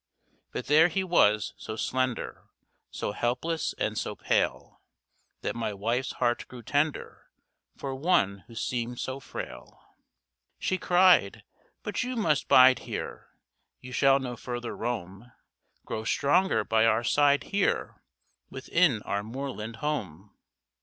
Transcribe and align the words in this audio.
But 0.51 0.65
there 0.65 0.87
he 0.87 1.03
was, 1.03 1.53
so 1.57 1.75
slender, 1.75 2.45
So 2.89 3.11
helpless 3.11 3.75
and 3.77 3.95
so 3.95 4.15
pale, 4.15 4.81
That 5.41 5.55
my 5.55 5.73
wife's 5.75 6.13
heart 6.13 6.47
grew 6.47 6.63
tender 6.63 7.29
For 7.77 7.93
one 7.93 8.39
who 8.47 8.55
seemed 8.55 8.99
so 8.99 9.19
frail. 9.19 9.79
She 10.57 10.79
cried, 10.79 11.43
"But 11.83 12.01
you 12.01 12.15
must 12.15 12.47
bide 12.47 12.79
here! 12.79 13.29
You 13.79 13.91
shall 13.91 14.17
no 14.17 14.35
further 14.35 14.75
roam. 14.75 15.31
Grow 15.85 16.03
stronger 16.03 16.63
by 16.63 16.83
our 16.87 17.03
side 17.03 17.43
here, 17.53 18.01
Within 18.49 19.03
our 19.03 19.21
moorland 19.21 19.75
home!" 19.85 20.33